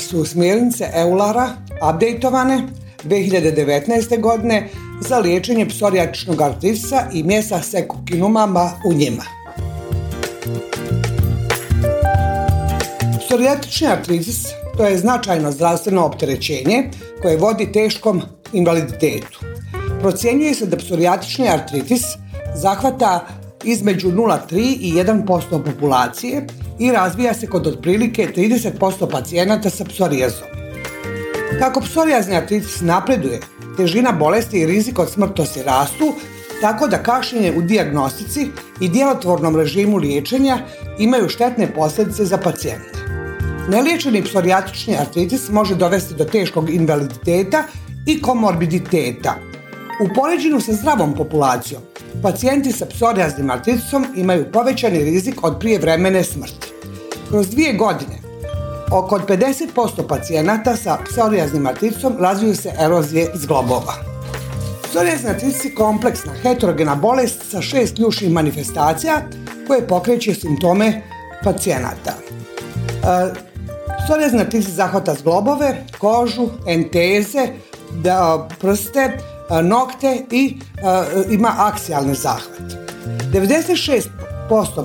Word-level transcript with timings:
su 0.00 0.24
smjernice 0.24 0.90
Eulara 0.94 1.48
updateovane 1.94 2.62
2019. 3.04 4.20
godine 4.20 4.68
za 5.00 5.18
liječenje 5.18 5.68
psorijatičnog 5.68 6.40
artritisa 6.40 7.06
i 7.12 7.22
mjesta 7.22 7.62
sekukinumama 7.62 8.70
u 8.86 8.92
njima. 8.92 9.24
Psorijatični 13.26 13.86
artritis 13.86 14.46
to 14.76 14.86
je 14.86 14.98
značajno 14.98 15.52
zdravstveno 15.52 16.04
opterećenje 16.04 16.90
koje 17.22 17.36
vodi 17.36 17.72
teškom 17.72 18.22
invaliditetu. 18.52 19.40
Procjenjuje 20.00 20.54
se 20.54 20.66
da 20.66 20.76
psorijatični 20.76 21.48
artritis 21.48 22.02
zahvata 22.54 23.26
između 23.64 24.12
0,3 24.12 24.76
i 24.80 24.92
1% 24.92 25.64
populacije 25.64 26.46
i 26.78 26.92
razvija 26.92 27.34
se 27.34 27.46
kod 27.46 27.66
otprilike 27.66 28.28
30% 28.36 29.10
pacijenata 29.10 29.70
sa 29.70 29.84
psorijazom. 29.84 30.48
Kako 31.58 31.80
psorijazni 31.80 32.36
artritis 32.36 32.80
napreduje, 32.80 33.40
težina 33.76 34.12
bolesti 34.12 34.60
i 34.60 34.66
rizik 34.66 34.98
od 34.98 35.10
smrtnosti 35.10 35.62
rastu, 35.62 36.12
tako 36.60 36.88
da 36.88 37.02
kašnjenje 37.02 37.52
u 37.56 37.62
dijagnostici 37.62 38.46
i 38.80 38.88
djelotvornom 38.88 39.56
režimu 39.56 39.96
liječenja 39.96 40.58
imaju 40.98 41.28
štetne 41.28 41.74
posljedice 41.74 42.24
za 42.24 42.38
pacijente. 42.38 43.04
Neliječeni 43.68 44.24
psorijatični 44.24 44.96
artritis 44.96 45.48
može 45.50 45.74
dovesti 45.74 46.14
do 46.14 46.24
teškog 46.24 46.70
invaliditeta 46.70 47.62
i 48.06 48.22
komorbiditeta. 48.22 49.34
U 50.04 50.08
poređenju 50.14 50.60
sa 50.60 50.72
zdravom 50.72 51.14
populacijom, 51.14 51.82
pacijenti 52.22 52.72
sa 52.72 52.86
psorijaznim 52.86 53.50
artritisom 53.50 54.06
imaju 54.16 54.52
povećani 54.52 55.04
rizik 55.04 55.44
od 55.44 55.56
prijevremene 55.60 56.24
smrti. 56.24 56.72
Kroz 57.28 57.48
dvije 57.50 57.72
godine, 57.72 58.18
oko 58.92 59.18
50% 59.18 60.08
pacijenata 60.08 60.76
sa 60.76 60.98
psorijaznim 61.10 61.66
artritisom 61.66 62.16
razviju 62.18 62.56
se 62.56 62.72
erozije 62.78 63.30
zglobova. 63.34 63.94
Psorijazni 64.82 65.30
artritis 65.30 65.64
je 65.64 65.74
kompleksna 65.74 66.32
heterogena 66.42 66.94
bolest 66.94 67.50
sa 67.50 67.62
šest 67.62 67.94
ključnih 67.96 68.30
manifestacija 68.30 69.22
koje 69.66 69.86
pokreće 69.86 70.34
simptome 70.34 71.02
pacijenata. 71.44 72.12
E, 72.12 73.32
psorijazni 74.04 74.40
artritis 74.40 74.74
zahvata 74.74 75.14
zglobove, 75.14 75.86
kožu, 75.98 76.48
enteze, 76.66 77.48
prste, 78.60 79.18
nokte 79.62 80.24
i 80.30 80.56
ima 81.30 81.52
aksijalni 81.58 82.14
zahvat. 82.14 82.62
96% 83.32 84.08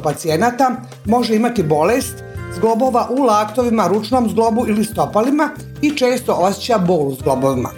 pacijenata 0.04 0.76
može 1.06 1.36
imati 1.36 1.64
bolest 1.64 2.24
zglobova 2.56 3.08
u 3.10 3.24
laktovima, 3.24 3.88
ručnom 3.88 4.30
zglobu 4.30 4.66
ili 4.68 4.86
stopalima 4.86 5.50
i 5.82 5.98
često 5.98 6.34
osjeća 6.34 6.78
bol 6.78 7.08
u 7.08 7.16
zglobovima. 7.16 7.70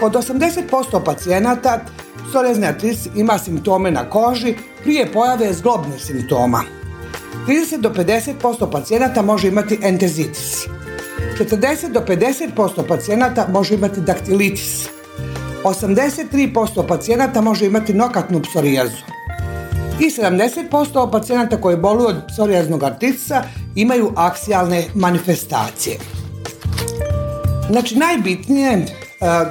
Kod 0.00 0.12
80% 0.12 1.04
pacijenata 1.04 1.80
psorijazni 2.28 2.66
artritis 2.66 3.08
ima 3.16 3.38
simptome 3.38 3.90
na 3.90 4.10
koži 4.10 4.54
prije 4.82 5.12
pojave 5.12 5.52
zglobnih 5.52 6.04
simptoma. 6.04 6.62
30 7.46 7.80
do 7.80 7.90
50% 7.90 8.70
pacijenata 8.72 9.22
može 9.22 9.48
imati 9.48 9.78
entezitis. 9.82 10.66
40 11.38 11.92
do 11.92 12.00
50% 12.00 12.88
pacijenata 12.88 13.46
može 13.52 13.74
imati 13.74 14.00
daktilitis. 14.00 14.88
83% 15.66 16.86
pacijenata 16.88 17.40
može 17.40 17.66
imati 17.66 17.94
nokatnu 17.94 18.42
psorijazu. 18.42 19.02
I 20.00 20.10
70% 20.10 21.10
pacijenata 21.12 21.60
koji 21.60 21.76
boluju 21.76 22.08
od 22.08 22.22
psorijaznog 22.28 22.82
artritisa 22.82 23.42
imaju 23.74 24.12
aksijalne 24.16 24.84
manifestacije. 24.94 25.98
Znači 27.70 27.98
najbitnije 27.98 28.72
e, 28.72 28.86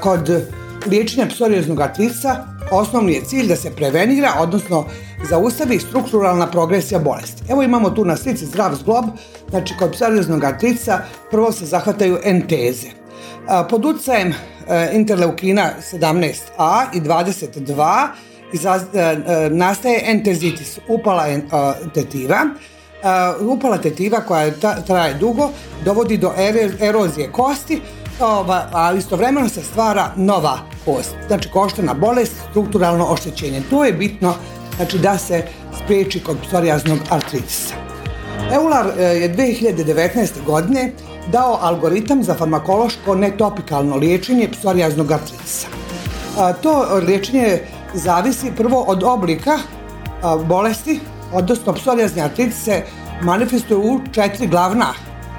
kod 0.02 0.30
liječenja 0.88 1.28
psorijaznog 1.28 1.82
artritisa 1.82 2.46
osnovni 2.72 3.14
je 3.14 3.24
cilj 3.26 3.48
da 3.48 3.56
se 3.56 3.76
prevenira, 3.76 4.34
odnosno 4.40 4.86
zaustavi 5.30 5.80
strukturalna 5.80 6.48
progresija 6.48 7.00
bolesti. 7.00 7.44
Evo 7.50 7.64
imamo 7.64 7.90
tu 7.90 8.06
na 8.06 8.18
slici 8.18 8.46
zdrav 8.46 8.76
zglob, 8.76 9.06
znači 9.50 9.74
kod 9.80 9.92
psorijaznog 9.92 10.44
artritisa 10.44 11.00
prvo 11.32 11.52
se 11.52 11.66
zahvataju 11.66 12.18
enteze. 12.24 12.88
Pod 13.70 13.86
utjecajem 13.86 14.34
interleukina 14.94 15.70
17a 15.94 16.86
i 16.94 17.02
22 17.02 18.08
e, 18.54 19.00
e, 19.00 19.50
nastaje 19.50 20.02
entezitis, 20.06 20.80
upala 20.88 21.26
tetiva. 21.94 22.38
Upala 23.42 23.78
tetiva 23.78 24.22
koja 24.22 24.52
traje 24.88 25.14
dugo 25.14 25.50
dovodi 25.84 26.18
do 26.18 26.34
erozije 26.80 27.32
kosti, 27.32 27.82
a 28.74 28.94
istovremeno 28.98 29.50
se 29.50 29.62
stvara 29.62 30.12
nova 30.16 30.60
kost. 30.86 31.16
Znači 31.28 31.50
koštana 31.50 31.94
bolest, 31.94 32.34
strukturalno 32.50 33.06
oštećenje. 33.06 33.62
To 33.70 33.86
je 33.86 33.94
bitno 33.94 34.36
znači 34.76 34.98
da 34.98 35.18
se 35.18 35.44
spriječi 35.84 36.24
kod 36.24 36.38
psorijaznog 36.48 37.00
artritisa. 37.10 37.74
Eular 38.54 38.86
je 39.00 39.36
2019. 39.36 40.46
godine 40.46 40.92
dao 41.32 41.58
algoritam 41.62 42.24
za 42.24 42.34
farmakološko 42.34 43.16
netopikalno 43.16 43.96
liječenje 43.96 44.50
psorijaznog 44.52 45.12
artritisa. 45.12 45.68
To 46.62 47.00
liječenje 47.08 47.60
zavisi 47.94 48.52
prvo 48.58 48.82
od 48.82 49.04
oblika 49.04 49.58
bolesti, 50.46 51.00
odnosno 51.34 51.74
psorijazni 51.74 52.22
artritis 52.22 52.64
se 52.64 52.84
manifestuje 53.22 53.78
u 53.78 54.00
četiri 54.12 54.48
glavna 54.48 54.94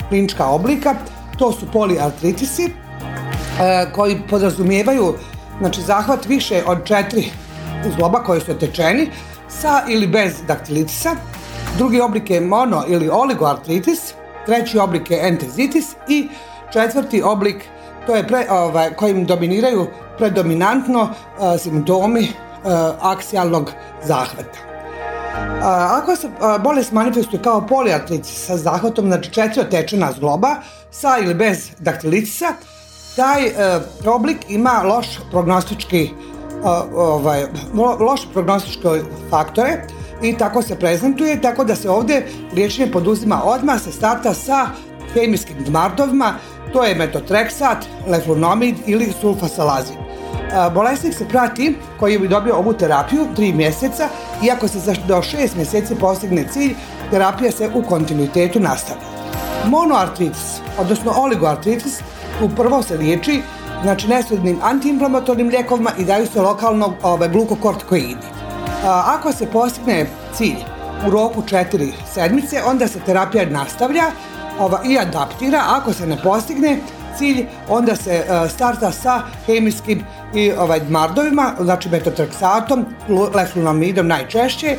klinička 0.09 0.47
oblika. 0.47 0.95
To 1.39 1.53
su 1.53 1.67
poliartritisi 1.73 2.73
koji 3.95 4.21
podrazumijevaju 4.31 5.15
znači, 5.61 5.83
zahvat 5.83 6.27
više 6.27 6.63
od 6.67 6.85
četiri 6.85 7.31
zloba 7.97 8.23
koji 8.23 8.41
su 8.41 8.51
otečeni 8.51 9.11
sa 9.49 9.83
ili 9.89 10.07
bez 10.07 10.33
daktilitisa. 10.49 11.11
Drugi 11.79 12.01
oblik 12.01 12.31
je 12.31 12.41
mono 12.41 12.85
ili 12.89 13.09
oligoartritis, 13.09 14.01
treći 14.47 14.79
oblik 14.79 15.11
je 15.11 15.29
entezitis 15.29 15.87
i 16.09 16.29
četvrti 16.73 17.23
oblik 17.23 17.57
to 18.07 18.17
je 18.17 18.27
pre, 18.27 18.47
ovaj, 18.51 18.95
kojim 18.95 19.25
dominiraju 19.25 19.87
predominantno 20.19 21.03
uh, 21.03 21.61
simptomi 21.61 22.21
uh, 22.23 22.71
aksijalnog 23.01 23.73
zahvata. 24.05 24.59
Uh, 24.59 25.63
ako 26.03 26.17
se 26.17 26.29
bolest 26.61 26.93
manifestuje 26.93 27.43
kao 27.43 27.67
poliartritis 27.67 28.47
sa 28.47 28.57
zahvatom, 28.57 29.07
znači 29.07 29.31
četiri 29.31 29.61
otečena 29.61 30.13
zgloba 30.13 30.55
sa 30.91 31.19
ili 31.23 31.35
bez 31.35 31.71
daktilitisa, 31.79 32.47
taj 33.17 33.41
oblik 34.07 34.39
ima 34.49 34.83
loš 34.85 35.07
prognostički 35.31 36.11
ovaj, 36.95 37.45
loše 38.01 38.27
prognostičke 38.33 38.89
faktore 39.31 39.87
i 40.23 40.39
tako 40.39 40.63
se 40.63 40.79
prezentuje, 40.79 41.41
tako 41.41 41.65
da 41.65 41.77
se 41.77 41.91
ovdje 41.91 42.27
liječenje 42.55 42.93
poduzima 42.93 43.43
odmah, 43.45 43.81
se 43.81 43.93
starta 43.93 44.35
sa 44.35 44.67
hemijskim 45.15 45.57
dmartovima, 45.65 46.35
to 46.73 46.85
je 46.85 46.95
metotreksat, 46.95 47.79
leflunomid 48.09 48.77
ili 48.87 49.13
sulfasalazin. 49.21 49.97
Bolesnik 50.75 51.15
se 51.15 51.29
prati 51.29 51.77
koji 51.99 52.19
bi 52.19 52.29
dobio 52.29 52.57
ovu 52.57 52.73
terapiju 52.73 53.27
3 53.37 53.55
mjeseca, 53.55 54.09
iako 54.47 54.69
se 54.69 54.79
do 55.09 55.17
6 55.17 55.57
mjeseci 55.57 55.95
postigne 55.95 56.45
cilj, 56.53 56.75
terapija 57.11 57.51
se 57.51 57.71
u 57.75 57.83
kontinuitetu 57.83 58.61
nastavlja. 58.61 59.03
Monoartritis, 59.67 60.61
odnosno 60.79 61.13
oligoartritis, 61.17 62.01
prvo 62.57 62.83
se 62.83 62.97
liječi 62.97 63.43
znači 63.83 64.09
nesrednim 64.09 64.59
antiinflamatornim 64.63 65.49
lijekovima 65.49 65.91
i 65.99 66.05
daju 66.05 66.27
se 66.27 66.41
lokalno 66.41 66.95
ove, 67.03 67.29
glukokortikoidi. 67.29 68.36
Ako 68.85 69.33
se 69.33 69.47
postigne 69.47 70.07
cilj 70.35 70.57
u 71.07 71.11
roku 71.11 71.43
četiri 71.43 71.93
sedmice, 72.15 72.63
onda 72.67 72.89
se 72.89 73.01
terapija 73.01 73.51
nastavlja 73.51 74.05
ova, 74.59 74.81
i 74.85 74.99
adaptira. 74.99 75.63
Ako 75.69 75.93
se 75.93 76.07
ne 76.07 76.17
postigne 76.23 76.79
cilj, 77.19 77.47
onda 77.69 77.97
se 77.97 78.11
e, 78.15 78.49
starta 78.49 78.93
sa 78.93 79.23
hemijskim 79.47 80.05
i 80.35 80.53
ovaj, 80.53 80.81
mardovima, 80.89 81.53
znači 81.61 81.89
metotreksatom, 81.89 82.87
leflunomidom 83.35 84.07
najčešće, 84.07 84.67
e, 84.67 84.79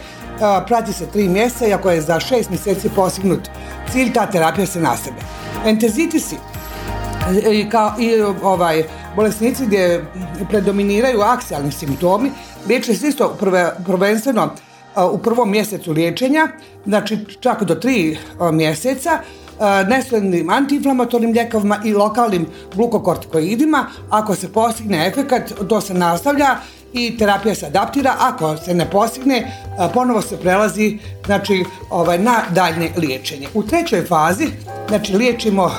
prati 0.67 0.94
se 0.94 1.05
tri 1.05 1.27
mjeseca 1.27 1.67
i 1.67 1.73
ako 1.73 1.89
je 1.89 2.01
za 2.01 2.19
šest 2.19 2.49
mjeseci 2.49 2.89
postignut 2.89 3.49
cilj, 3.91 4.13
ta 4.13 4.25
terapija 4.25 4.65
se 4.65 4.79
nastavlja. 4.79 5.21
Entezitisi 5.65 6.35
i, 7.51 7.69
kao, 7.69 7.94
i 7.99 8.21
ovaj, 8.44 8.83
bolesnici 9.15 9.65
gdje 9.65 10.05
predominiraju 10.49 11.21
aksijalni 11.21 11.71
simptomi 11.71 12.31
liječe 12.68 12.96
se 12.96 13.08
isto 13.08 13.38
prvenstveno 13.86 14.50
u 15.12 15.18
prvom 15.18 15.52
mjesecu 15.52 15.92
liječenja, 15.92 16.48
znači 16.86 17.18
čak 17.40 17.64
do 17.64 17.75
tri 17.75 18.18
mjeseca, 18.52 19.19
nesrednim 19.88 20.50
antiinflamatornim 20.50 21.34
ljekovima 21.34 21.80
i 21.86 21.94
lokalnim 21.94 22.46
glukokortikoidima. 22.75 23.86
Ako 24.10 24.36
se 24.36 24.54
postigne 24.54 25.08
efekat, 25.08 25.54
to 25.69 25.81
se 25.81 25.94
nastavlja 25.94 26.56
i 26.94 27.18
terapija 27.18 27.56
se 27.56 27.66
adaptira. 27.66 28.16
Ako 28.19 28.58
se 28.58 28.74
ne 28.74 28.90
postigne, 28.90 29.62
ponovo 29.94 30.22
se 30.22 30.38
prelazi 30.38 31.00
znači, 31.25 31.66
ovaj, 31.90 32.19
na 32.19 32.42
daljnje 32.50 32.92
liječenje. 32.98 33.48
U 33.54 33.64
trećoj 33.64 34.06
fazi 34.06 34.48
znači, 34.88 35.18
liječimo 35.18 35.72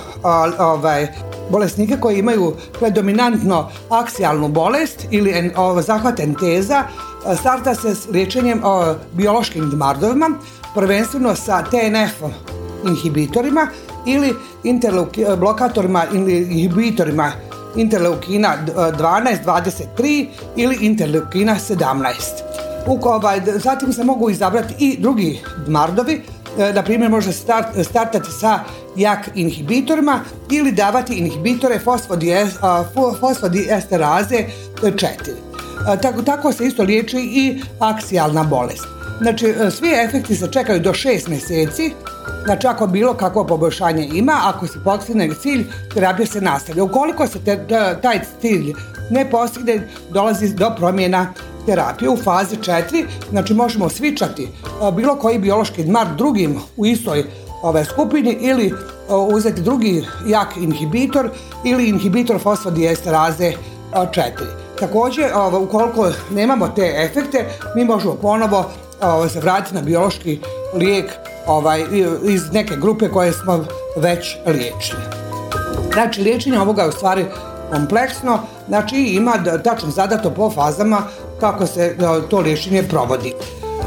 ovaj, 0.58 1.08
bolesnike 1.50 1.96
koji 2.00 2.18
imaju 2.18 2.54
predominantno 2.78 3.68
aksijalnu 3.90 4.48
bolest 4.48 5.06
ili 5.10 5.52
ovaj, 5.56 5.82
zahvat 5.82 6.20
enteza, 6.20 6.84
starta 7.40 7.74
se 7.74 7.94
s 7.94 8.08
liječenjem 8.08 8.62
biološkim 9.12 9.70
dmardovima, 9.70 10.30
prvenstveno 10.74 11.34
sa 11.34 11.62
TNF 11.62 12.32
inhibitorima 12.88 13.66
ili 14.06 14.34
blokatorima 15.38 16.04
ili 16.12 16.36
inhibitorima 16.36 17.32
interleukina 17.76 18.54
12, 18.66 19.44
23 19.44 20.26
ili 20.56 20.76
interleukina 20.80 21.56
17. 21.68 22.12
Ovaj, 23.02 23.40
zatim 23.46 23.92
se 23.92 24.04
mogu 24.04 24.30
izabrati 24.30 24.74
i 24.78 24.96
drugi 25.00 25.40
dmardovi, 25.66 26.12
e, 26.14 26.20
na 26.74 26.82
primjer 26.82 27.10
može 27.10 27.32
start, 27.32 27.66
startati 27.84 28.30
sa 28.40 28.60
jak 28.96 29.28
inhibitorima 29.34 30.20
ili 30.50 30.72
davati 30.72 31.14
inhibitore 31.14 31.78
fosfodiesteraze 33.20 34.44
4. 34.82 35.04
E, 35.92 36.00
tako, 36.02 36.22
tako 36.22 36.52
se 36.52 36.66
isto 36.66 36.82
liječi 36.82 37.16
i 37.18 37.62
aksijalna 37.78 38.44
bolest. 38.44 38.84
Znači, 39.20 39.46
e, 39.46 39.70
svi 39.70 39.88
efekti 40.04 40.36
se 40.36 40.52
čekaju 40.52 40.80
do 40.80 40.92
6 40.92 41.28
mjeseci, 41.28 41.92
Znači 42.44 42.66
ako 42.66 42.86
bilo 42.86 43.14
kakvo 43.14 43.46
poboljšanje 43.46 44.08
ima, 44.14 44.40
ako 44.44 44.66
se 44.66 44.78
postigne 44.84 45.30
cilj, 45.42 45.66
terapija 45.94 46.26
se 46.26 46.40
nastavlja. 46.40 46.84
Ukoliko 46.84 47.26
se 47.26 47.38
taj 48.02 48.20
cilj 48.40 48.72
ne 49.10 49.30
postigne, 49.30 49.88
dolazi 50.10 50.54
do 50.54 50.70
promjena 50.76 51.32
terapije 51.68 52.10
u 52.10 52.16
fazi 52.16 52.56
4, 52.56 53.06
znači 53.30 53.54
možemo 53.54 53.88
svičati 53.88 54.48
bilo 54.92 55.16
koji 55.16 55.38
biološki 55.38 55.84
dmar 55.84 56.06
drugim 56.16 56.60
u 56.76 56.86
istoj 56.86 57.24
ove, 57.62 57.84
skupini 57.84 58.38
ili 58.40 58.72
uzeti 59.08 59.62
drugi 59.62 60.04
jak 60.26 60.56
inhibitor 60.56 61.30
ili 61.64 61.88
inhibitor 61.88 62.40
fosfodiesteraze 62.40 63.52
4. 63.92 64.30
Također, 64.78 65.30
ukoliko 65.60 66.10
nemamo 66.30 66.68
te 66.68 66.94
efekte, 66.96 67.44
mi 67.76 67.84
možemo 67.84 68.14
ponovo 68.14 68.70
se 69.32 69.40
vratiti 69.40 69.74
na 69.74 69.82
biološki 69.82 70.40
lijek 70.74 71.10
ovaj, 71.46 71.84
iz 72.22 72.52
neke 72.52 72.76
grupe 72.76 73.08
koje 73.08 73.32
smo 73.32 73.64
već 73.96 74.36
liječili. 74.46 75.02
Znači, 75.92 76.22
liječenje 76.22 76.58
ovoga 76.58 76.82
je 76.82 76.88
u 76.88 76.92
stvari 76.92 77.24
kompleksno, 77.70 78.38
znači 78.68 78.96
ima 78.96 79.32
tačno 79.64 79.90
zadato 79.90 80.30
po 80.30 80.50
fazama 80.50 81.02
kako 81.40 81.66
se 81.66 81.80
e, 81.80 82.28
to 82.30 82.40
liječenje 82.40 82.82
provodi. 82.82 83.32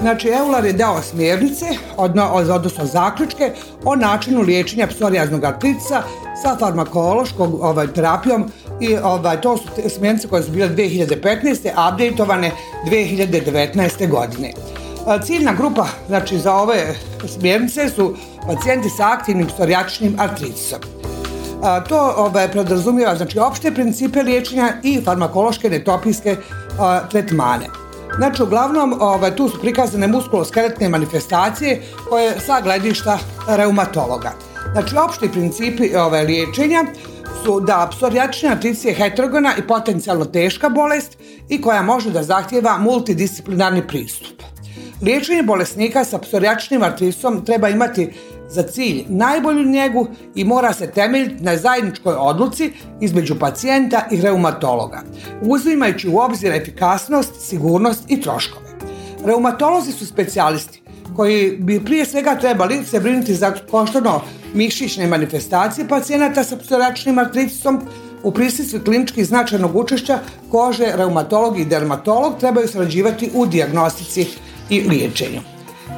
Znači, 0.02 0.30
Eular 0.30 0.66
je 0.66 0.74
dao 0.74 1.02
smjernice, 1.02 1.66
odnosno 1.98 2.86
zaključke 2.86 3.52
o 3.86 3.96
načinu 3.96 4.42
liječenja 4.42 4.88
psorijaznog 4.88 5.44
artritisa 5.44 6.04
sa 6.44 6.58
farmakološkom 6.60 7.58
ovaj, 7.62 7.88
terapijom 7.94 8.52
i 8.80 8.98
ovaj, 8.98 9.42
to 9.42 9.58
su 9.58 9.64
smjernice 9.90 10.28
koje 10.28 10.44
su 10.44 10.52
bile 10.52 10.70
2015. 10.70 11.92
updateovane 11.94 12.52
2019. 12.86 14.10
godine. 14.10 14.54
Ciljna 15.24 15.54
grupa 15.54 15.88
znači, 16.08 16.40
za 16.40 16.54
ove 16.54 16.96
smjernice 17.28 17.90
su 17.90 18.16
pacijenti 18.48 18.90
sa 18.90 19.12
aktivnim 19.12 19.48
psorijačnim 19.48 20.16
artritisom. 20.20 20.80
To 21.90 22.14
ovaj, 22.18 22.52
podrazumijeva 22.52 23.16
znači, 23.16 23.40
opšte 23.40 23.72
principe 23.74 24.24
liječenja 24.24 24.74
i 24.84 25.02
farmakološke 25.06 25.70
netopijske 25.70 26.38
tretmane. 27.12 27.66
Znači, 28.18 28.44
uglavnom, 28.44 28.98
ovaj, 29.00 29.36
tu 29.36 29.50
su 29.50 29.60
prikazane 29.62 30.08
muskuloskeletne 30.08 30.90
manifestacije 30.90 31.82
koje 32.10 32.40
sa 32.40 32.62
gledišta 32.62 33.20
reumatologa. 33.48 34.32
Znači, 34.72 34.96
opšti 34.98 35.32
principi 35.32 35.96
ovaj, 35.96 36.26
liječenja 36.26 36.86
su 37.44 37.60
da 37.60 37.90
psorijačna 37.92 38.52
artritis 38.52 38.86
je 38.86 38.94
heterogena 38.94 39.54
i 39.58 39.68
potencijalno 39.68 40.26
teška 40.26 40.70
bolest 40.70 41.18
i 41.50 41.62
koja 41.62 41.82
može 41.82 42.12
da 42.12 42.24
zahtjeva 42.24 42.78
multidisciplinarni 42.78 43.88
pristup. 43.88 44.41
Liječenje 45.02 45.44
bolesnika 45.44 46.04
sa 46.06 46.18
psorijačnim 46.18 46.84
artrisom 46.84 47.46
treba 47.46 47.70
imati 47.70 48.10
za 48.50 48.64
cilj 48.64 49.06
najbolju 49.10 49.64
njegu 49.64 50.08
i 50.36 50.44
mora 50.44 50.74
se 50.74 50.92
temeljiti 50.92 51.44
na 51.44 51.58
zajedničkoj 51.58 52.16
odluci 52.18 52.72
između 53.02 53.40
pacijenta 53.40 54.08
i 54.12 54.22
reumatologa, 54.22 55.02
uzimajući 55.42 56.10
u 56.10 56.18
obzir 56.18 56.52
efikasnost, 56.52 57.34
sigurnost 57.40 58.04
i 58.08 58.22
troškove. 58.22 58.70
Reumatolozi 59.26 59.92
su 59.92 60.06
specijalisti 60.06 60.82
koji 61.16 61.58
bi 61.60 61.86
prije 61.86 62.06
svega 62.06 62.36
trebali 62.36 62.86
se 62.86 63.00
brinuti 63.00 63.36
za 63.36 63.54
koštano 63.72 64.22
mišićne 64.54 65.08
manifestacije 65.08 65.88
pacijenata 65.88 66.44
sa 66.44 66.58
psorijačnim 66.58 67.18
artritisom, 67.18 67.82
u 68.24 68.32
prisutstvu 68.32 68.80
klinički 68.86 69.24
značajnog 69.24 69.76
učešća 69.76 70.20
kože, 70.52 70.86
reumatolog 70.96 71.60
i 71.60 71.66
dermatolog 71.66 72.34
trebaju 72.40 72.68
srađivati 72.68 73.32
u 73.34 73.46
dijagnostici 73.46 74.28
i 74.72 74.82
liječenju. 74.90 75.42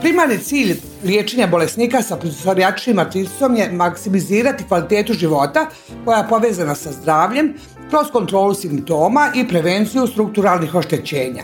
Primarni 0.02 0.38
cilj 0.38 0.76
liječenja 1.04 1.48
bolesnika 1.48 2.02
sa 2.02 2.18
psorijačnim 2.18 3.00
artritisom 3.00 3.56
je 3.56 3.72
maksimizirati 3.72 4.64
kvalitetu 4.68 5.14
života 5.14 5.66
koja 6.06 6.18
je 6.18 6.30
povezana 6.30 6.76
sa 6.76 6.92
zdravljem 6.92 7.54
kroz 7.90 8.08
kontrolu 8.12 8.54
simptoma 8.54 9.32
i 9.36 9.48
prevenciju 9.48 10.08
strukturalnih 10.08 10.76
oštećenja, 10.76 11.44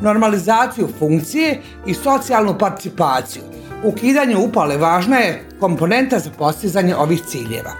normalizaciju 0.00 0.88
funkcije 0.98 1.60
i 1.86 1.94
socijalnu 1.94 2.58
participaciju. 2.58 3.42
Ukidanje 3.84 4.36
upale 4.36 4.76
važna 4.76 5.16
je 5.16 5.44
komponenta 5.60 6.18
za 6.18 6.30
postizanje 6.38 6.96
ovih 6.96 7.22
ciljeva. 7.26 7.72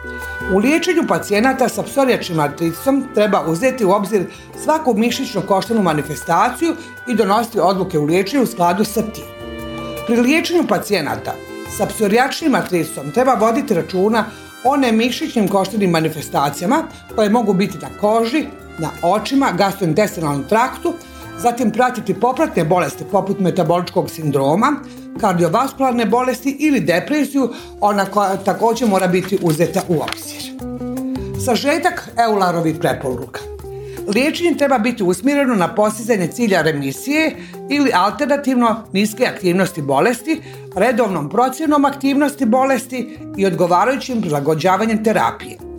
U 0.55 0.58
liječenju 0.58 1.02
pacijenata 1.08 1.69
sa 1.69 1.82
psorijačnim 1.82 2.41
artritisom 2.41 3.05
treba 3.14 3.44
uzeti 3.46 3.84
u 3.84 3.91
obzir 3.91 4.27
svaku 4.65 4.94
mišićnu 4.94 5.43
koštanu 5.48 5.82
manifestaciju 5.82 6.74
i 7.08 7.15
donositi 7.15 7.60
odluke 7.60 7.98
u 7.98 8.05
liječenju 8.05 8.43
u 8.43 8.46
skladu 8.46 8.84
sa 8.84 9.03
tim. 9.03 9.24
Pri 10.06 10.17
liječenju 10.17 10.67
pacijenata 10.69 11.34
sa 11.77 11.86
psorijačnim 11.86 12.55
artritisom 12.55 13.10
treba 13.10 13.34
voditi 13.34 13.74
računa 13.74 14.24
o 14.65 14.77
nemišićnim 14.77 15.48
koštanim 15.48 15.91
manifestacijama 15.91 16.82
koje 17.15 17.31
mogu 17.31 17.53
biti 17.53 17.79
na 17.79 17.89
koži, 18.01 18.46
na 18.79 18.91
očima, 19.03 19.53
gastrointestinalnom 19.53 20.44
traktu, 20.44 20.94
zatim 21.43 21.70
pratiti 21.70 22.15
popratne 22.15 22.65
bolesti 22.65 23.05
poput 23.13 23.41
metaboličkog 23.41 24.11
sindroma, 24.11 24.73
kardiovaskularne 25.20 26.06
bolesti 26.06 26.56
ili 26.61 26.81
depresiju, 26.81 27.49
ona 27.81 28.05
koja 28.05 28.37
također 28.37 28.89
mora 28.89 29.06
biti 29.06 29.39
uzeta 29.43 29.81
u 29.89 29.94
obzir. 30.03 30.53
Sažetak 31.44 32.09
Eularovih 32.29 32.77
preporuka. 32.81 33.41
Liječenje 34.15 34.55
treba 34.59 34.79
biti 34.79 35.03
usmjereno 35.03 35.55
na 35.55 35.75
postizanje 35.75 36.27
cilja 36.27 36.63
remisije 36.63 37.37
ili 37.70 37.91
alternativno 37.94 38.77
niske 38.93 39.27
aktivnosti 39.27 39.82
bolesti, 39.82 40.41
redovnom 40.77 41.29
procjenom 41.29 41.85
aktivnosti 41.85 42.47
bolesti 42.47 43.19
i 43.37 43.47
odgovarajućim 43.47 44.20
prilagođavanjem 44.20 45.05
terapije. 45.05 45.69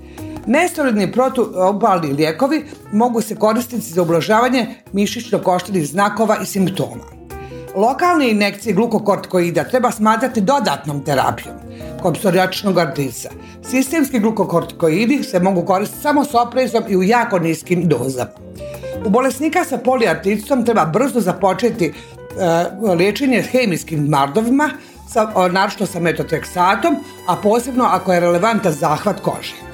Nesteroidni 0.47 1.11
protuobalni 1.11 2.13
lijekovi 2.13 2.65
mogu 2.91 3.21
se 3.21 3.35
koristiti 3.35 3.93
za 3.93 4.01
ublažavanje 4.01 4.67
mišićno-koštenih 4.93 5.85
znakova 5.85 6.37
i 6.43 6.45
simptoma. 6.45 7.03
Lokalne 7.75 8.31
injekcije 8.31 8.73
glukokortikoida 8.73 9.63
treba 9.63 9.91
smatrati 9.91 10.41
dodatnom 10.41 11.03
terapijom 11.05 11.55
kod 12.01 12.13
psorijačnog 12.13 12.77
artrisa. 12.77 13.29
Sistemski 13.69 14.19
glukokortikoidi 14.19 15.23
se 15.23 15.39
mogu 15.39 15.65
koristiti 15.65 16.01
samo 16.01 16.25
s 16.25 16.33
oprezom 16.33 16.83
i 16.87 16.97
u 16.97 17.03
jako 17.03 17.39
niskim 17.39 17.87
dozama. 17.87 18.31
U 19.05 19.09
bolesnika 19.09 19.63
sa 19.63 19.77
poliartritisom 19.77 20.65
treba 20.65 20.85
brzo 20.85 21.19
započeti 21.19 21.85
e, 21.85 21.93
liječenje 22.95 23.41
hemijskim 23.41 24.05
mardovima, 24.05 24.69
sa, 25.09 25.31
naročito 25.51 25.85
sa 25.85 25.99
metotreksatom, 25.99 26.95
a 27.27 27.35
posebno 27.35 27.83
ako 27.83 28.13
je 28.13 28.19
relevantan 28.19 28.73
zahvat 28.73 29.19
kože. 29.19 29.70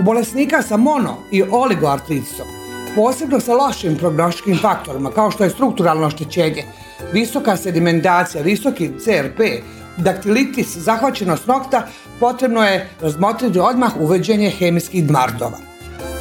U 0.00 0.02
bolesnika 0.02 0.62
sa 0.62 0.76
mono 0.76 1.16
i 1.30 1.42
oligoartritisom, 1.42 2.46
posebno 2.94 3.40
sa 3.40 3.54
lošim 3.54 3.96
prognostičkim 3.96 4.58
faktorima 4.58 5.10
kao 5.10 5.30
što 5.30 5.44
je 5.44 5.50
strukturalno 5.50 6.06
oštećenje, 6.06 6.64
visoka 7.12 7.56
sedimentacija, 7.56 8.42
visoki 8.42 8.90
CRP, 8.98 9.40
daktilitis, 9.96 10.76
zahvaćenost 10.76 11.46
nokta, 11.46 11.86
potrebno 12.20 12.64
je 12.64 12.88
razmotriti 13.00 13.58
odmah 13.58 13.92
uveđenje 14.00 14.50
hemijskih 14.50 15.06
dmardova. 15.06 15.58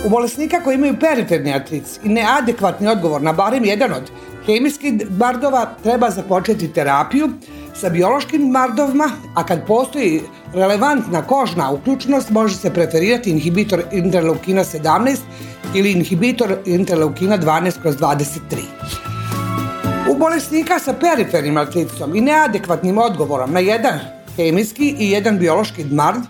U 0.06 0.10
bolesnika 0.10 0.60
koji 0.64 0.76
imaju 0.76 1.00
periferni 1.00 1.54
artritis 1.54 2.00
i 2.04 2.10
neadekvatni 2.10 2.88
odgovor 2.88 3.22
na 3.22 3.34
barem 3.34 3.66
jedan 3.66 3.94
od 3.94 4.12
hemijskih 4.46 4.94
bardova 5.10 5.76
treba 5.84 6.10
započeti 6.10 6.74
terapiju 6.74 7.30
sa 7.76 7.90
biološkim 7.90 8.54
bardovima, 8.54 9.10
a 9.36 9.46
kad 9.46 9.68
postoji 9.68 10.22
relevantna 10.54 11.22
kožna 11.22 11.72
uključenost 11.72 12.30
može 12.30 12.56
se 12.56 12.74
preferirati 12.74 13.30
inhibitor 13.30 13.84
interleukina 13.92 14.64
17 14.64 15.18
ili 15.76 15.92
inhibitor 15.92 16.58
interleukina 16.66 17.38
12 17.38 17.82
kroz 17.82 17.96
23. 17.98 18.40
U 20.10 20.18
bolesnika 20.18 20.80
sa 20.80 20.94
perifernim 20.94 21.58
artritisom 21.58 22.16
i 22.16 22.22
neadekvatnim 22.22 22.98
odgovorom 22.98 23.54
na 23.54 23.60
jedan 23.60 24.00
hemijski 24.36 24.96
i 25.00 25.12
jedan 25.12 25.38
biološki 25.38 25.84
dmard 25.84 26.22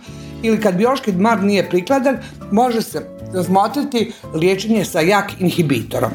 ili 0.44 0.62
kad 0.62 0.76
biološki 0.76 1.12
dmard 1.12 1.44
nije 1.44 1.70
prikladan, 1.70 2.18
može 2.52 2.82
se 2.82 3.08
razmotriti 3.34 4.12
liječenje 4.34 4.86
sa 4.86 5.00
jak 5.00 5.32
inhibitorom. 5.40 6.12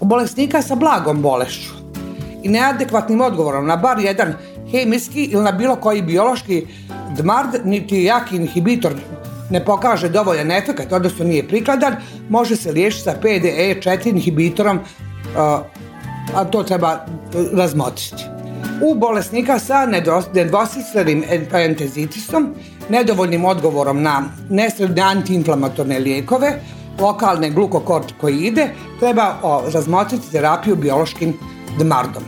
U 0.00 0.04
bolesnika 0.04 0.62
sa 0.62 0.74
blagom 0.74 1.22
bolešću 1.22 1.79
i 2.42 2.48
neadekvatnim 2.48 3.20
odgovorom 3.20 3.66
na 3.66 3.76
bar 3.76 3.98
jedan 3.98 4.34
hemijski 4.70 5.24
ili 5.24 5.44
na 5.44 5.52
bilo 5.52 5.76
koji 5.76 6.02
biološki 6.02 6.66
dmard, 7.16 7.48
niti 7.64 8.04
jak 8.04 8.32
inhibitor 8.32 8.92
ne 9.50 9.64
pokaže 9.64 10.08
dovoljan 10.08 10.50
efekt, 10.50 10.92
odnosno 10.92 11.24
nije 11.24 11.48
prikladan, 11.48 11.96
može 12.28 12.56
se 12.56 12.72
liječiti 12.72 13.02
sa 13.02 13.14
PDE4 13.22 14.08
inhibitorom, 14.08 14.78
a 16.34 16.44
to 16.44 16.62
treba 16.62 17.06
razmotriti. 17.52 18.24
U 18.82 18.94
bolesnika 18.94 19.58
sa 19.58 19.86
nedvosmislenim 20.34 21.24
entezitisom, 21.52 22.54
nedovoljnim 22.88 23.44
odgovorom 23.44 24.02
na 24.02 24.22
nesredne 24.50 25.02
antiinflamatorne 25.02 25.98
lijekove, 25.98 26.52
lokalne 27.00 27.50
glukokortikoide, 27.50 28.68
treba 29.00 29.34
razmotriti 29.72 30.32
terapiju 30.32 30.76
biološkim 30.76 31.34
dmardom. 31.78 32.22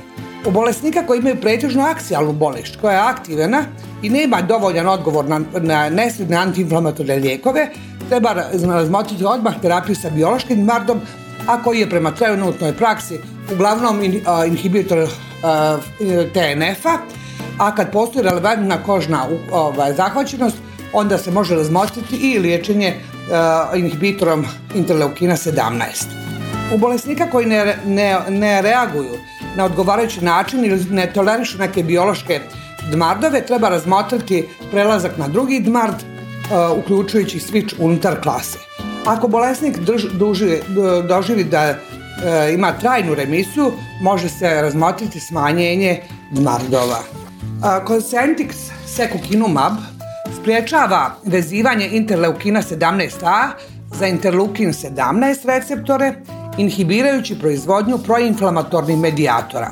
U 0.46 0.50
bolesnika 0.50 1.06
koji 1.06 1.18
imaju 1.18 1.40
pretežno 1.40 1.82
aksijalnu 1.82 2.32
bolest 2.32 2.76
koja 2.80 2.92
je 2.92 3.08
aktivna 3.08 3.64
i 4.02 4.10
nema 4.10 4.42
dovoljan 4.42 4.88
odgovor 4.88 5.28
na, 5.28 5.40
na 5.60 5.90
nesredne 5.90 6.36
antiinflamatorne 6.36 7.16
lijekove, 7.16 7.68
treba 8.08 8.34
razmotriti 8.64 9.24
odmah 9.24 9.54
terapiju 9.62 9.96
sa 9.96 10.10
biološkim 10.10 10.64
dmardom, 10.64 11.00
a 11.46 11.62
koji 11.62 11.80
je 11.80 11.90
prema 11.90 12.10
trenutnoj 12.10 12.72
praksi 12.72 13.20
uglavnom 13.52 14.02
inhibitor 14.46 15.08
TNF-a, 16.32 16.98
a 17.58 17.74
kad 17.74 17.92
postoji 17.92 18.24
relevantna 18.24 18.82
kožna 18.82 19.26
ovaj, 19.52 19.94
zahvaćenost, 19.94 20.56
onda 20.92 21.18
se 21.18 21.30
može 21.30 21.54
razmotriti 21.54 22.16
i 22.16 22.38
liječenje 22.38 22.94
inhibitorom 23.76 24.46
interleukina 24.74 25.36
17. 25.36 25.60
U 26.74 26.78
bolesnika 26.78 27.30
koji 27.30 27.46
ne, 27.46 27.76
ne, 27.86 28.18
ne 28.28 28.62
reaguju 28.62 29.10
na 29.56 29.64
odgovarajući 29.64 30.24
način 30.24 30.64
ili 30.64 30.84
ne 30.90 31.12
tolerišu 31.12 31.58
neke 31.58 31.82
biološke 31.82 32.40
dmardove, 32.90 33.46
treba 33.46 33.68
razmotriti 33.68 34.48
prelazak 34.70 35.18
na 35.18 35.28
drugi 35.28 35.60
dmard, 35.60 35.94
uključujući 36.76 37.38
switch 37.38 37.74
unutar 37.78 38.20
klase. 38.22 38.58
Ako 39.06 39.28
bolesnik 39.28 39.78
duži, 40.18 40.58
doživi 41.08 41.44
da 41.44 41.74
E, 42.24 42.54
ima 42.54 42.72
trajnu 42.72 43.14
remisiju, 43.14 43.72
može 44.00 44.28
se 44.28 44.62
razmotriti 44.62 45.20
smanjenje 45.20 46.00
dmardova. 46.30 46.98
Consentix 47.86 48.54
secukinumab 48.86 49.72
spriječava 50.40 51.16
vezivanje 51.24 51.88
interleukina 51.92 52.62
17a 52.62 53.48
za 53.98 54.06
interleukin 54.06 54.72
17 54.72 55.46
receptore, 55.46 56.14
inhibirajući 56.58 57.38
proizvodnju 57.38 57.98
proinflamatornih 57.98 58.98
medijatora. 58.98 59.70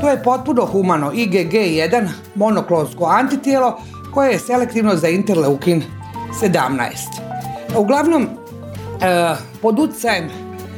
To 0.00 0.08
je 0.08 0.22
potpuno 0.22 0.66
humano 0.66 1.12
IgG1 1.12 2.08
monoklonsko 2.34 3.04
antitijelo 3.04 3.78
koje 4.14 4.32
je 4.32 4.38
selektivno 4.38 4.96
za 4.96 5.08
interleukin 5.08 5.82
17. 6.42 6.90
Uglavnom, 7.76 8.22
e, 8.22 9.34
pod 9.62 9.78
utjecajem 9.78 10.30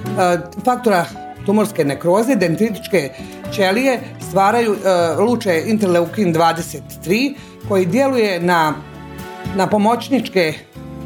E, 0.04 0.38
faktora 0.64 1.06
tumorske 1.46 1.84
nekroze, 1.84 2.36
dendritičke 2.36 3.10
ćelije 3.52 4.00
stvaraju 4.28 4.74
e, 4.74 5.14
luče 5.22 5.62
interleukin 5.66 6.34
23 6.34 7.34
koji 7.68 7.86
djeluje 7.86 8.40
na, 8.40 8.74
na 9.56 9.66
pomoćničke 9.66 10.54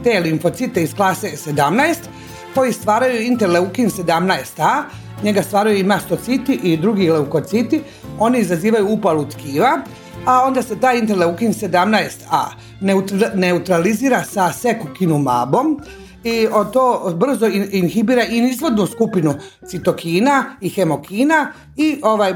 te 0.05 0.21
limfocite 0.21 0.83
iz 0.83 0.95
klase 0.95 1.31
17 1.47 1.95
koji 2.59 2.73
stvaraju 2.73 3.23
interleukin 3.23 3.91
17a, 3.91 4.83
njega 5.23 5.43
stvaraju 5.43 5.79
i 5.79 5.83
mastociti 5.83 6.61
i 6.63 6.77
drugi 6.77 7.11
leukociti, 7.11 7.83
oni 8.19 8.39
izazivaju 8.39 8.89
upalu 8.89 9.25
tkiva, 9.25 9.81
a 10.27 10.43
onda 10.43 10.63
se 10.63 10.81
taj 10.81 10.99
interleukin 10.99 11.53
17a 11.53 12.45
neutralizira 13.35 14.25
sa 14.25 14.53
sekukinumabom, 14.53 15.81
i 16.25 16.49
to 16.73 17.13
brzo 17.17 17.47
inhibira 17.71 18.25
i 18.25 18.39
izvodnu 18.39 18.87
skupinu 18.87 19.35
citokina 19.69 20.45
i 20.61 20.69
hemokina 20.69 21.53
i 21.77 22.01
ovaj, 22.03 22.31
e, 22.31 22.35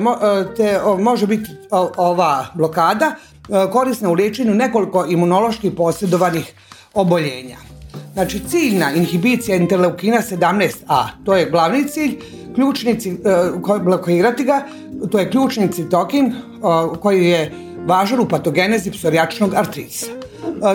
te, 0.57 0.81
može 0.99 1.27
biti 1.27 1.51
ova 1.97 2.47
blokada 2.55 3.07
e, 3.07 3.71
korisna 3.73 4.11
u 4.11 4.15
liječenju 4.15 4.55
nekoliko 4.55 5.07
imunoloških 5.09 5.73
posjedovanih 5.77 6.55
oboljenja. 6.95 7.72
Znači 8.13 8.41
ciljna 8.49 8.93
inhibicija 8.95 9.57
interleukina 9.57 10.17
17a, 10.17 11.07
to 11.25 11.37
je 11.37 11.51
glavni 11.51 11.89
cilj, 11.89 12.19
ključni 12.55 13.01
cilj, 13.01 13.15
e, 13.15 13.79
blokirati 13.85 14.45
ga, 14.45 14.67
to 15.11 15.19
je 15.19 15.31
ključni 15.31 15.73
citokin 15.73 16.35
koji 17.01 17.27
je 17.27 17.53
važan 17.87 18.21
u 18.21 18.29
patogenezi 18.29 18.91
psorijačnog 18.91 19.55
artritisa. 19.55 20.07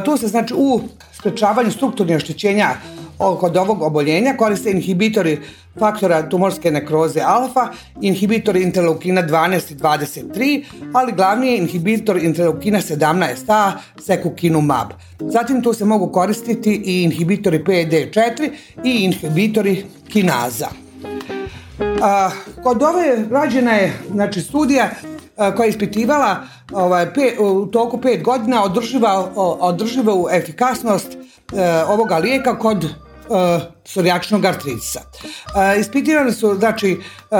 Tu 0.06 0.18
se 0.18 0.28
znači 0.28 0.54
u 0.58 0.82
sprečavanju 1.14 1.72
strukturnih 1.72 2.18
oštećenja 2.18 2.70
kod 3.18 3.58
ovog 3.58 3.82
oboljenja 3.82 4.34
koriste 4.38 4.72
inhibitori 4.72 5.40
faktora 5.80 6.30
tumorske 6.30 6.72
nekroze 6.72 7.22
alfa, 7.22 7.68
inhibitori 8.02 8.64
interleukina 8.64 9.24
12 9.24 9.72
i 9.72 9.76
23, 9.76 10.64
ali 10.94 11.12
glavni 11.12 11.48
je 11.48 11.58
inhibitor 11.58 12.18
interleukina 12.18 12.82
17a, 12.82 13.72
sekukinumab. 14.00 14.88
Zatim 15.20 15.62
tu 15.64 15.74
se 15.74 15.86
mogu 15.86 16.12
koristiti 16.12 16.82
i 16.86 17.04
inhibitori 17.04 17.60
PD4 17.60 18.50
i 18.84 18.92
inhibitori 18.92 19.86
kinaza. 20.10 20.68
kod 22.64 22.84
ove 22.84 23.18
rađena 23.32 23.72
je 23.72 23.94
znači, 24.12 24.42
studija 24.42 24.90
koja 25.36 25.66
je 25.66 25.70
ispitivala 25.70 26.38
ovaj, 26.72 27.06
u 27.40 27.66
toku 27.66 28.02
pet 28.02 28.24
godina 28.24 28.64
održiva, 28.64 29.32
održivu 29.60 30.28
efikasnost 30.32 31.08
e, 31.14 31.84
ovoga 31.88 32.18
lijeka 32.18 32.60
kod 32.60 32.86
psorijačnog 33.84 34.46
artritisa. 34.46 35.02
Uh, 35.02 35.80
ispitivane 35.80 36.32
su 36.32 36.56
znači, 36.56 37.00
uh, 37.32 37.38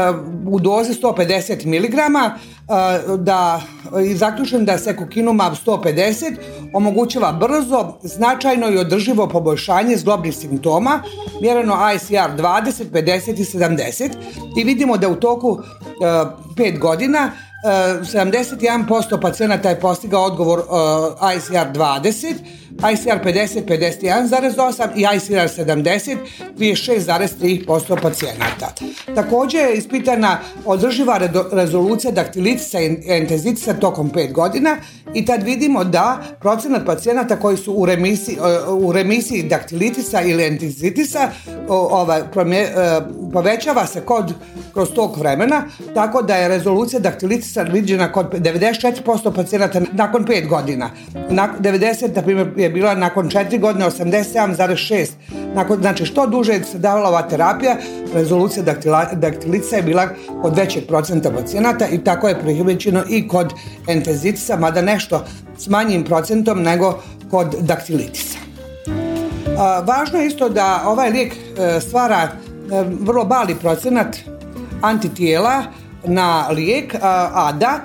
u 0.54 0.60
dozi 0.60 0.94
150 0.94 1.66
mg 1.66 1.94
uh, 1.94 3.20
da 3.20 3.62
i 4.06 4.16
zaključen 4.16 4.66
da 4.66 4.78
sekukinumab 4.78 5.54
150 5.66 6.36
omogućava 6.74 7.32
brzo, 7.32 7.94
značajno 8.04 8.70
i 8.70 8.78
održivo 8.78 9.28
poboljšanje 9.28 9.98
zglobnih 9.98 10.38
simptoma, 10.38 11.04
mjereno 11.42 11.76
ICR 11.96 12.42
20, 12.42 12.72
50 12.92 13.40
i 13.40 13.44
70 13.44 14.10
i 14.58 14.64
vidimo 14.64 14.98
da 14.98 15.10
u 15.10 15.16
toku 15.16 15.50
uh, 15.50 15.62
5 16.56 16.80
godina 16.80 17.32
71% 17.66 19.22
pacijenata 19.22 19.70
je 19.70 19.80
postigao 19.80 20.24
odgovor 20.24 20.60
ICR 21.38 21.80
20, 21.80 22.34
ICR 22.78 23.20
50 23.24 23.66
51,8 23.66 24.88
i 24.96 25.06
ICR 25.16 25.62
70 25.64 26.18
36,3% 26.58 28.02
pacijenata. 28.02 28.74
Također 29.16 29.62
je 29.62 29.78
ispitana 29.78 30.40
održiva 30.66 31.20
rezolucija 31.52 32.12
daktilitisa 32.12 32.80
i 32.80 32.98
entezitisa 33.08 33.74
tokom 33.74 34.12
5 34.12 34.32
godina 34.32 34.78
i 35.14 35.26
tad 35.26 35.44
vidimo 35.44 35.84
da 35.84 36.24
procenat 36.40 36.86
pacijenata 36.86 37.36
koji 37.36 37.58
su 37.58 37.74
u 37.74 37.86
remisiji, 37.86 38.38
u 38.70 38.92
remisiji 38.92 39.44
daktilitisa 39.44 40.22
ili 40.22 40.46
entezitisa 40.46 41.30
ovaj, 41.68 42.20
e, 42.20 42.24
povećava 43.34 43.86
se 43.86 44.02
kod, 44.02 44.34
kroz 44.74 44.90
tog 44.96 45.18
vremena, 45.18 45.64
tako 45.94 46.22
da 46.22 46.36
je 46.36 46.48
rezolucija 46.48 47.00
daktilitisa 47.00 47.62
viđena 47.62 48.12
kod 48.12 48.32
94% 48.32 49.36
pacijenata 49.36 49.82
nakon 49.92 50.26
5 50.26 50.48
godina. 50.48 50.90
90, 51.14 52.16
na 52.16 52.22
primjer, 52.22 52.48
je 52.58 52.67
bila 52.70 52.96
nakon 52.96 53.30
4 53.30 53.60
godine 53.60 53.86
87,6. 53.86 55.08
Nakon, 55.56 55.82
znači, 55.82 56.06
što 56.06 56.28
duže 56.28 56.64
se 56.64 56.78
davala 56.78 57.10
ova 57.10 57.22
terapija, 57.22 57.76
rezolucija 58.14 58.64
daktilitisa 59.14 59.76
je 59.76 59.82
bila 59.82 60.08
kod 60.42 60.58
većeg 60.58 60.88
procenta 60.88 61.32
pacijenata 61.32 61.88
i 61.88 61.98
tako 61.98 62.28
je 62.28 62.40
prihvaćeno 62.40 63.04
i 63.10 63.28
kod 63.28 63.54
entezitisa, 63.88 64.58
mada 64.58 64.82
nešto 64.82 65.26
s 65.58 65.68
manjim 65.68 66.04
procentom 66.04 66.62
nego 66.62 67.00
kod 67.32 67.56
daktilitisa. 67.60 68.38
Važno 69.84 70.20
je 70.20 70.28
isto 70.28 70.50
da 70.50 70.84
ovaj 70.86 71.10
lijek 71.10 71.34
e, 71.34 71.80
stvara 71.82 72.22
e, 72.22 72.30
vrlo 73.00 73.26
bali 73.26 73.56
procenat 73.56 74.18
antitijela 74.82 75.64
na 76.06 76.48
lijek 76.48 76.96
ADA. 77.34 77.80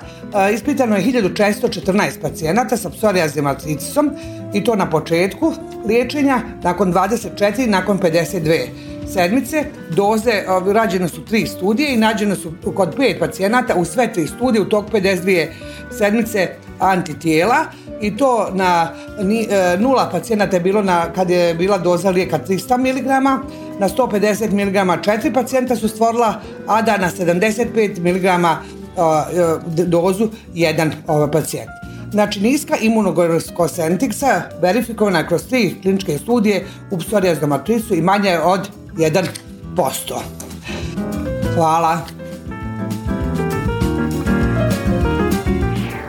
Ispitano 0.53 0.95
je 0.95 1.03
1414 1.03 2.21
pacijenata 2.21 2.77
sa 2.77 2.89
psorijaznim 2.89 3.47
artritisom 3.47 4.11
i 4.53 4.63
to 4.63 4.75
na 4.75 4.89
početku 4.89 5.53
liječenja, 5.87 6.41
nakon 6.63 6.93
24 6.93 7.67
nakon 7.67 7.99
52 7.99 8.67
sedmice. 9.13 9.63
Doze, 9.89 10.31
rađene 10.73 11.09
su 11.09 11.25
tri 11.25 11.47
studije 11.47 11.93
i 11.93 11.97
nađene 11.97 12.35
su 12.35 12.53
kod 12.75 12.95
pet 12.97 13.19
pacijenata 13.19 13.75
u 13.75 13.85
sve 13.85 14.13
tri 14.13 14.27
studije 14.27 14.61
u 14.61 14.69
tog 14.69 14.85
52 14.91 15.47
sedmice 15.91 16.49
antitijela 16.79 17.65
i 18.01 18.17
to 18.17 18.49
na 18.53 18.91
e, 19.19 19.77
nula 19.79 20.09
pacijenata 20.11 20.55
je 20.55 20.59
bilo 20.59 20.81
na, 20.81 21.13
kad 21.13 21.29
je 21.29 21.53
bila 21.53 21.77
doza 21.77 22.09
lijeka 22.09 22.39
300 22.47 22.77
mg, 22.77 23.07
na 23.79 23.89
150 23.89 24.51
mg 24.51 25.03
četiri 25.03 25.33
pacijenta 25.33 25.75
su 25.75 25.87
stvorila, 25.87 26.41
a 26.67 26.81
da 26.81 26.97
na 26.97 27.09
75 27.09 27.99
mg 27.99 28.25
e, 28.25 29.83
dozu 29.85 30.29
jedan 30.53 30.91
pacijent. 31.31 31.82
Znači 32.13 32.39
niska 32.39 32.75
imunogloskosentiksa 32.81 34.41
verifikovana 34.61 35.27
kroz 35.27 35.47
tri 35.47 35.75
kliničke 35.81 36.17
studije 36.17 36.65
u 36.91 36.97
psorijaznom 36.97 37.51
artrisu 37.51 37.95
i 37.95 38.01
manja 38.01 38.29
je 38.29 38.41
od 38.41 38.69
1%. 38.95 39.23
Hvala. 41.55 41.99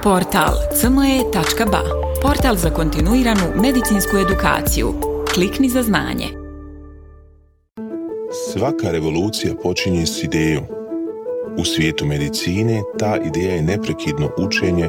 Portal 0.02 0.54
cme.ba 0.80 1.80
Portal 2.22 2.56
za 2.56 2.70
kontinuiranu 2.70 3.42
medicinsku 3.62 4.16
edukaciju. 4.16 4.94
Klikni 5.34 5.68
za 5.68 5.82
znanje. 5.82 6.28
Svaka 8.52 8.90
revolucija 8.90 9.54
počinje 9.62 10.06
s 10.06 10.22
idejom. 10.22 10.64
U 11.58 11.64
svijetu 11.64 12.06
medicine 12.06 12.82
ta 12.98 13.16
ideja 13.24 13.54
je 13.54 13.62
neprekidno 13.62 14.30
učenje, 14.38 14.88